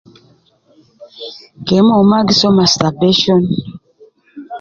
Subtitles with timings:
[1.65, 3.41] Keemon maa gi so masturbation.